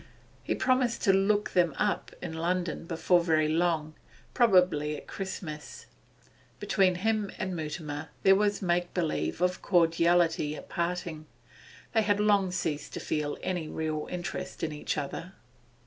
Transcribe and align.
He 0.43 0.55
promised 0.55 1.03
to 1.03 1.13
'look 1.13 1.51
them 1.51 1.75
up' 1.77 2.11
in 2.23 2.33
London 2.33 2.85
before 2.87 3.21
very 3.23 3.47
long, 3.47 3.93
probably 4.33 4.97
at 4.97 5.05
Christmas. 5.05 5.85
Between 6.59 6.95
him 6.95 7.29
and 7.37 7.55
Mutimer 7.55 8.09
there 8.23 8.33
was 8.33 8.63
make 8.63 8.95
believe 8.95 9.41
of 9.43 9.61
cordiality 9.61 10.55
at 10.55 10.69
parting; 10.69 11.27
they 11.93 12.01
had 12.01 12.19
long 12.19 12.49
ceased 12.49 12.93
to 12.95 12.99
feel 12.99 13.37
any 13.43 13.67
real 13.67 14.07
interest 14.09 14.63
in 14.63 14.71
each 14.73 14.97
other. 14.97 15.33